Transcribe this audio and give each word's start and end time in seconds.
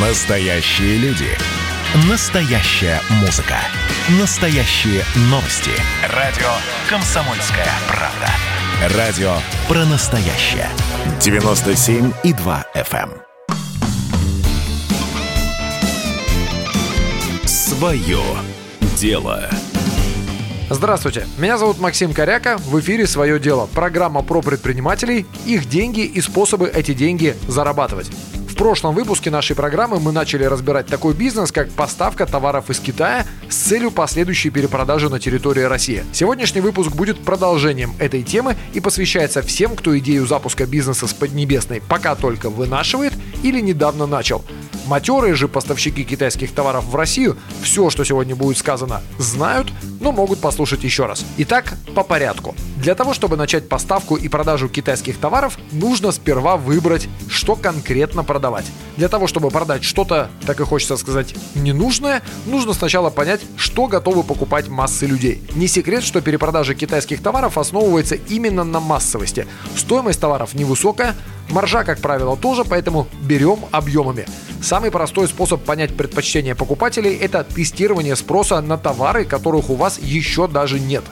Настоящие 0.00 0.96
люди. 0.98 1.26
Настоящая 2.08 3.00
музыка. 3.20 3.56
Настоящие 4.20 5.02
новости. 5.22 5.72
Радио 6.14 6.46
«Комсомольская 6.88 7.66
правда». 7.88 8.96
Радио 8.96 9.32
про 9.66 9.84
настоящее. 9.86 10.68
97,2 11.18 12.64
FM. 12.76 13.10
Свое 17.44 18.22
дело. 18.96 19.50
Здравствуйте, 20.70 21.26
меня 21.38 21.58
зовут 21.58 21.80
Максим 21.80 22.14
Коряка, 22.14 22.58
в 22.58 22.78
эфире 22.78 23.04
«Свое 23.08 23.40
дело»– 23.40 23.66
программа 23.74 24.22
про 24.22 24.42
предпринимателей, 24.42 25.26
их 25.44 25.68
деньги 25.68 26.02
и 26.04 26.20
способы 26.20 26.68
эти 26.68 26.94
деньги 26.94 27.34
зарабатывать. 27.48 28.12
Прошлом 28.58 28.92
выпуске 28.92 29.30
нашей 29.30 29.54
программы 29.54 30.00
мы 30.00 30.10
начали 30.10 30.42
разбирать 30.42 30.86
такой 30.86 31.14
бизнес, 31.14 31.52
как 31.52 31.70
поставка 31.70 32.26
товаров 32.26 32.70
из 32.70 32.80
Китая 32.80 33.24
с 33.48 33.54
целью 33.54 33.92
последующей 33.92 34.50
перепродажи 34.50 35.08
на 35.08 35.20
территории 35.20 35.62
России. 35.62 36.04
Сегодняшний 36.12 36.60
выпуск 36.60 36.90
будет 36.90 37.20
продолжением 37.20 37.92
этой 38.00 38.24
темы 38.24 38.56
и 38.74 38.80
посвящается 38.80 39.42
всем, 39.42 39.76
кто 39.76 39.96
идею 40.00 40.26
запуска 40.26 40.66
бизнеса 40.66 41.06
с 41.06 41.14
Поднебесной 41.14 41.80
пока 41.80 42.16
только 42.16 42.50
вынашивает 42.50 43.12
или 43.44 43.60
недавно 43.60 44.06
начал– 44.06 44.44
Матерые 44.88 45.34
же 45.34 45.48
поставщики 45.48 46.02
китайских 46.02 46.54
товаров 46.54 46.86
в 46.86 46.96
Россию 46.96 47.36
все, 47.60 47.90
что 47.90 48.04
сегодня 48.04 48.34
будет 48.34 48.56
сказано, 48.56 49.02
знают, 49.18 49.70
но 50.00 50.12
могут 50.12 50.40
послушать 50.40 50.82
еще 50.82 51.04
раз. 51.04 51.26
Итак, 51.36 51.74
по 51.94 52.02
порядку. 52.02 52.54
Для 52.78 52.94
того, 52.94 53.12
чтобы 53.12 53.36
начать 53.36 53.68
поставку 53.68 54.16
и 54.16 54.28
продажу 54.28 54.70
китайских 54.70 55.18
товаров, 55.18 55.58
нужно 55.72 56.10
сперва 56.10 56.56
выбрать, 56.56 57.06
что 57.28 57.54
конкретно 57.54 58.24
продавать. 58.24 58.64
Для 58.96 59.08
того, 59.08 59.26
чтобы 59.26 59.50
продать 59.50 59.84
что-то, 59.84 60.30
так 60.46 60.58
и 60.58 60.64
хочется 60.64 60.96
сказать, 60.96 61.34
ненужное, 61.54 62.22
нужно 62.46 62.72
сначала 62.72 63.10
понять, 63.10 63.42
что 63.58 63.88
готовы 63.88 64.22
покупать 64.22 64.68
массы 64.68 65.04
людей. 65.04 65.42
Не 65.54 65.68
секрет, 65.68 66.02
что 66.02 66.22
перепродажа 66.22 66.74
китайских 66.74 67.22
товаров 67.22 67.58
основывается 67.58 68.14
именно 68.14 68.64
на 68.64 68.80
массовости. 68.80 69.46
Стоимость 69.76 70.18
товаров 70.18 70.54
невысокая, 70.54 71.14
маржа, 71.50 71.84
как 71.84 72.00
правило, 72.00 72.38
тоже, 72.38 72.64
поэтому 72.64 73.06
берем 73.20 73.58
объемами. 73.70 74.24
Самый 74.60 74.90
простой 74.90 75.28
способ 75.28 75.62
понять 75.62 75.96
предпочтения 75.96 76.54
покупателей– 76.54 77.14
это 77.20 77.44
тестирование 77.44 78.16
спроса 78.16 78.60
на 78.60 78.76
товары, 78.76 79.24
которых 79.24 79.70
у 79.70 79.76
вас 79.76 79.98
еще 79.98 80.48
даже 80.48 80.80
нет. 80.80 81.04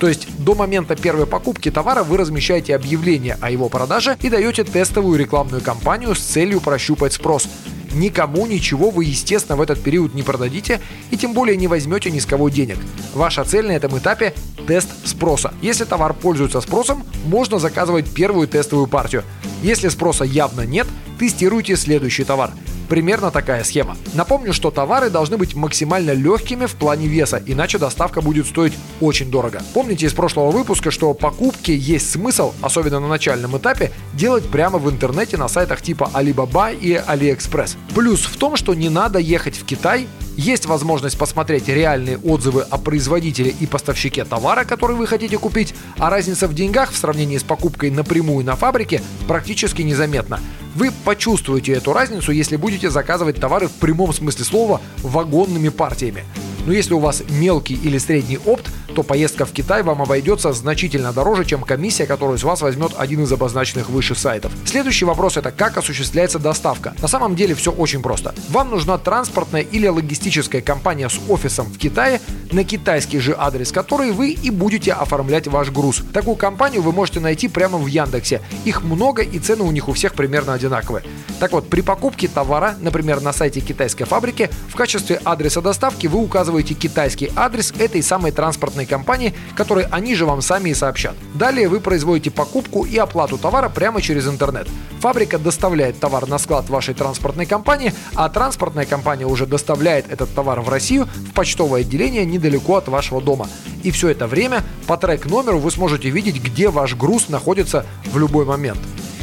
То 0.00 0.08
есть 0.08 0.28
до 0.38 0.54
момента 0.54 0.96
первой 0.96 1.26
покупки 1.26 1.70
товара 1.70 2.02
вы 2.02 2.16
размещаете 2.16 2.74
объявление 2.74 3.36
о 3.40 3.50
его 3.50 3.68
продаже 3.68 4.16
и 4.22 4.28
даете 4.28 4.64
тестовую 4.64 5.18
рекламную 5.18 5.62
кампанию 5.62 6.14
с 6.14 6.20
целью 6.20 6.60
прощупать 6.60 7.12
спрос. 7.12 7.48
Никому 7.94 8.46
ничего 8.46 8.90
вы, 8.90 9.04
естественно, 9.04 9.56
в 9.56 9.62
этот 9.62 9.82
период 9.82 10.14
не 10.14 10.22
продадите 10.22 10.80
и 11.10 11.16
тем 11.16 11.32
более 11.32 11.56
не 11.56 11.68
возьмете 11.68 12.10
ни 12.10 12.18
с 12.18 12.26
кого 12.26 12.48
денег. 12.48 12.76
Ваша 13.14 13.44
цель 13.44 13.66
на 13.66 13.72
этом 13.72 13.96
этапе– 13.96 14.34
тест 14.66 14.88
спроса. 15.04 15.54
Если 15.62 15.84
товар 15.84 16.12
пользуется 16.14 16.60
спросом, 16.60 17.04
можно 17.24 17.58
заказывать 17.58 18.12
первую 18.12 18.46
тестовую 18.46 18.88
партию. 18.88 19.24
Если 19.62 19.88
спроса 19.88 20.24
явно 20.24 20.62
нет, 20.62 20.86
тестируйте 21.18 21.76
следующий 21.76 22.24
товар– 22.24 22.50
Примерно 22.88 23.30
такая 23.30 23.64
схема. 23.64 23.96
Напомню, 24.14 24.52
что 24.52 24.70
товары 24.70 25.10
должны 25.10 25.36
быть 25.36 25.54
максимально 25.54 26.12
легкими 26.12 26.66
в 26.66 26.74
плане 26.74 27.06
веса, 27.06 27.42
иначе 27.44 27.78
доставка 27.78 28.20
будет 28.22 28.46
стоить 28.46 28.72
очень 29.00 29.30
дорого. 29.30 29.62
Помните 29.74 30.06
из 30.06 30.14
прошлого 30.14 30.50
выпуска, 30.50 30.90
что 30.90 31.12
покупки 31.14 31.70
есть 31.70 32.10
смысл, 32.10 32.52
особенно 32.62 33.00
на 33.00 33.08
начальном 33.08 33.56
этапе, 33.58 33.92
делать 34.14 34.48
прямо 34.48 34.78
в 34.78 34.90
интернете 34.90 35.36
на 35.36 35.48
сайтах 35.48 35.82
типа 35.82 36.10
Alibaba 36.14 36.74
и 36.74 36.94
AliExpress. 36.94 37.76
Плюс 37.94 38.20
в 38.20 38.36
том, 38.36 38.56
что 38.56 38.74
не 38.74 38.88
надо 38.88 39.18
ехать 39.18 39.56
в 39.56 39.64
Китай, 39.64 40.06
есть 40.38 40.66
возможность 40.66 41.18
посмотреть 41.18 41.66
реальные 41.66 42.16
отзывы 42.18 42.62
о 42.62 42.78
производителе 42.78 43.52
и 43.58 43.66
поставщике 43.66 44.24
товара, 44.24 44.64
который 44.64 44.94
вы 44.94 45.08
хотите 45.08 45.36
купить, 45.36 45.74
а 45.98 46.10
разница 46.10 46.46
в 46.46 46.54
деньгах 46.54 46.92
в 46.92 46.96
сравнении 46.96 47.38
с 47.38 47.42
покупкой 47.42 47.90
напрямую 47.90 48.46
на 48.46 48.54
фабрике 48.54 49.02
практически 49.26 49.82
незаметна. 49.82 50.38
Вы 50.78 50.92
почувствуете 51.04 51.72
эту 51.72 51.92
разницу, 51.92 52.30
если 52.30 52.54
будете 52.54 52.88
заказывать 52.88 53.40
товары 53.40 53.66
в 53.66 53.72
прямом 53.72 54.12
смысле 54.12 54.44
слова 54.44 54.80
вагонными 54.98 55.70
партиями. 55.70 56.22
Но 56.66 56.72
если 56.72 56.94
у 56.94 57.00
вас 57.00 57.24
мелкий 57.28 57.74
или 57.74 57.98
средний 57.98 58.38
опт, 58.38 58.70
то 58.98 59.04
поездка 59.04 59.46
в 59.46 59.52
Китай 59.52 59.84
вам 59.84 60.02
обойдется 60.02 60.52
значительно 60.52 61.12
дороже, 61.12 61.44
чем 61.44 61.62
комиссия, 61.62 62.04
которую 62.04 62.36
с 62.36 62.42
вас 62.42 62.62
возьмет 62.62 62.94
один 62.98 63.22
из 63.22 63.32
обозначенных 63.32 63.90
выше 63.90 64.16
сайтов. 64.16 64.50
Следующий 64.64 65.04
вопрос 65.04 65.36
это 65.36 65.52
как 65.52 65.78
осуществляется 65.78 66.40
доставка. 66.40 66.94
На 67.00 67.06
самом 67.06 67.36
деле 67.36 67.54
все 67.54 67.70
очень 67.70 68.02
просто. 68.02 68.34
Вам 68.48 68.70
нужна 68.70 68.98
транспортная 68.98 69.60
или 69.60 69.86
логистическая 69.86 70.62
компания 70.62 71.08
с 71.08 71.20
офисом 71.28 71.66
в 71.66 71.78
Китае, 71.78 72.20
на 72.50 72.64
китайский 72.64 73.20
же 73.20 73.36
адрес 73.38 73.70
который 73.70 74.10
вы 74.10 74.30
и 74.30 74.50
будете 74.50 74.92
оформлять 74.92 75.46
ваш 75.46 75.70
груз. 75.70 76.02
Такую 76.12 76.34
компанию 76.34 76.82
вы 76.82 76.90
можете 76.90 77.20
найти 77.20 77.46
прямо 77.46 77.78
в 77.78 77.86
Яндексе. 77.86 78.40
Их 78.64 78.82
много 78.82 79.22
и 79.22 79.38
цены 79.38 79.62
у 79.62 79.70
них 79.70 79.88
у 79.88 79.92
всех 79.92 80.14
примерно 80.14 80.54
одинаковые. 80.54 81.04
Так 81.38 81.52
вот, 81.52 81.70
при 81.70 81.82
покупке 81.82 82.26
товара, 82.26 82.74
например, 82.80 83.20
на 83.20 83.32
сайте 83.32 83.60
китайской 83.60 84.06
фабрики, 84.06 84.50
в 84.68 84.74
качестве 84.74 85.20
адреса 85.22 85.60
доставки 85.60 86.08
вы 86.08 86.18
указываете 86.18 86.74
китайский 86.74 87.30
адрес 87.36 87.72
этой 87.78 88.02
самой 88.02 88.32
транспортной 88.32 88.86
компании, 88.88 89.34
который 89.54 89.84
они 89.84 90.14
же 90.14 90.26
вам 90.26 90.42
сами 90.42 90.70
и 90.70 90.74
сообщат. 90.74 91.14
Далее 91.34 91.68
вы 91.68 91.80
производите 91.80 92.30
покупку 92.30 92.84
и 92.84 92.96
оплату 92.96 93.38
товара 93.38 93.68
прямо 93.68 94.02
через 94.02 94.26
интернет. 94.26 94.68
Фабрика 95.00 95.38
доставляет 95.38 96.00
товар 96.00 96.26
на 96.26 96.38
склад 96.38 96.68
вашей 96.68 96.94
транспортной 96.94 97.46
компании, 97.46 97.92
а 98.14 98.28
транспортная 98.28 98.86
компания 98.86 99.26
уже 99.26 99.46
доставляет 99.46 100.10
этот 100.10 100.34
товар 100.34 100.60
в 100.60 100.68
Россию 100.68 101.06
в 101.06 101.32
почтовое 101.32 101.82
отделение 101.82 102.24
недалеко 102.24 102.76
от 102.76 102.88
вашего 102.88 103.20
дома. 103.20 103.48
И 103.82 103.90
все 103.90 104.08
это 104.08 104.26
время 104.26 104.64
по 104.86 104.96
трек-номеру 104.96 105.58
вы 105.58 105.70
сможете 105.70 106.10
видеть, 106.10 106.42
где 106.42 106.68
ваш 106.68 106.96
груз 106.96 107.28
находится 107.28 107.86
в 108.06 108.18
любой 108.18 108.44
момент. 108.44 108.78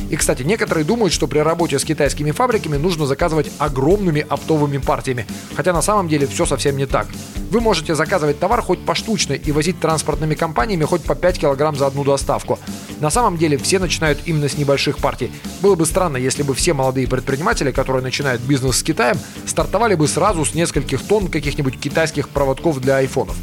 И, 0.10 0.16
кстати, 0.16 0.44
некоторые 0.44 0.86
думают, 0.86 1.14
что 1.14 1.28
при 1.28 1.40
работе 1.40 1.80
с 1.80 1.84
китайскими 1.84 2.32
фабриками 2.32 2.78
нужно 2.78 3.06
заказывать 3.06 3.52
огромными 3.58 4.26
оптовыми 4.28 4.78
партиями, 4.78 5.26
хотя 5.56 5.74
на 5.74 5.82
самом 5.82 6.08
деле 6.08 6.28
все 6.28 6.46
совсем 6.46 6.78
не 6.78 6.86
так. 6.86 7.08
Вы 7.50 7.62
можете 7.62 7.96
заказывать 7.96 8.40
товар 8.40 8.62
хоть 8.62 8.84
поштучно 8.84 9.34
и 9.34 9.52
возить 9.52 9.80
транспортными 9.80 10.36
компаниями 10.36 10.84
хоть 10.84 11.04
по 11.04 11.16
5 11.16 11.40
килограмм 11.40 11.76
за 11.76 11.88
одну 11.88 12.04
доставку. 12.04 12.60
На 13.00 13.10
самом 13.10 13.38
деле 13.38 13.58
все 13.58 13.80
начинают 13.80 14.20
именно 14.26 14.50
с 14.50 14.58
небольших 14.58 14.98
партий. 14.98 15.32
Было 15.62 15.76
бы 15.76 15.86
странно, 15.86 16.18
если 16.18 16.44
бы 16.44 16.54
все 16.54 16.74
молодые 16.74 17.08
предприниматели, 17.08 17.72
которые 17.72 18.04
начинают 18.04 18.42
бизнес 18.42 18.78
с 18.78 18.84
Китаем, 18.84 19.18
стартовали 19.46 19.96
бы 19.96 20.08
сразу 20.08 20.46
с 20.46 20.54
нескольких 20.54 21.02
тонн 21.04 21.28
каких-нибудь 21.28 21.80
китайских 21.80 22.30
проводков 22.30 22.80
для 22.80 22.98
айфонов. 22.98 23.36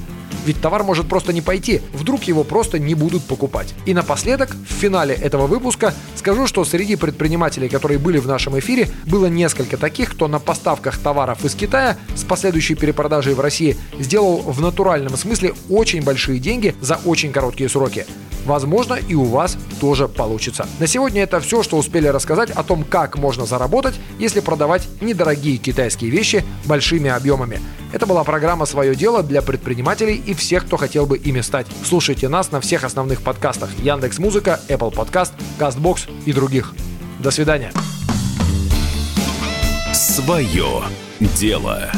Ведь 0.45 0.61
товар 0.61 0.83
может 0.83 1.09
просто 1.09 1.33
не 1.33 1.41
пойти, 1.41 1.81
вдруг 1.93 2.25
его 2.25 2.45
просто 2.45 2.79
не 2.79 2.95
будут 2.95 3.23
покупать. 3.25 3.75
И 3.87 3.95
напоследок, 3.95 4.51
в 4.51 4.73
финале 4.73 5.15
этого 5.15 5.47
выпуска, 5.47 5.95
скажу, 6.17 6.47
что 6.47 6.65
среди 6.65 6.97
предпринимателей, 6.97 7.69
которые 7.69 7.99
были 7.99 8.19
в 8.19 8.27
нашем 8.27 8.59
эфире, 8.59 8.89
было 9.07 9.27
несколько 9.27 9.77
таких, 9.77 10.13
кто 10.13 10.29
на 10.29 10.39
поставках 10.39 10.99
товаров 10.99 11.45
из 11.45 11.55
Китая 11.55 11.97
с 12.15 12.25
последующей 12.25 12.75
перепродажей 12.75 13.35
в 13.35 13.41
России 13.41 13.77
сделал 13.99 14.39
в 14.39 14.61
натуральном 14.61 15.17
смысле 15.17 15.55
очень 15.69 16.03
большие 16.03 16.39
деньги 16.39 16.75
за 16.81 16.97
очень 17.05 17.33
короткие 17.33 17.69
сроки. 17.69 18.07
Возможно, 18.45 18.95
и 18.95 19.15
у 19.15 19.25
вас 19.25 19.57
тоже 19.81 20.09
получится. 20.09 20.67
На 20.79 20.87
сегодня 20.87 21.23
это 21.23 21.41
все, 21.41 21.63
что 21.63 21.77
успели 21.77 22.09
рассказать 22.09 22.51
о 22.51 22.63
том, 22.63 22.85
как 22.85 23.17
можно 23.17 23.47
заработать, 23.47 23.95
если 24.19 24.41
продавать 24.41 24.89
недорогие 25.01 25.57
китайские 25.59 26.11
вещи 26.11 26.45
большими 26.65 27.11
объемами. 27.11 27.61
Это 27.93 28.07
была 28.07 28.25
программа 28.25 28.65
«Свое 28.65 28.95
дело» 28.95 29.23
для 29.23 29.43
предпринимателей 29.43 30.15
и 30.15 30.35
всех, 30.35 30.67
кто 30.67 30.77
хотел 30.77 31.07
бы 31.07 31.19
ими 31.19 31.41
стать. 31.41 31.67
Слушайте 31.85 32.29
нас 32.29 32.51
на 32.51 32.61
всех 32.61 32.85
основных 32.85 33.23
подкастах 33.23 33.71
Яндекс 33.79 34.19
Музыка, 34.19 34.61
Apple 34.69 34.95
Podcast, 34.95 35.33
Castbox 35.59 36.11
и 36.25 36.33
других. 36.33 36.75
До 37.21 37.31
свидания. 37.31 37.73
Свое 39.93 40.83
дело. 41.21 41.91